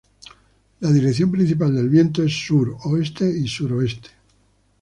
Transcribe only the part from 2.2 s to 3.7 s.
es sur, oeste y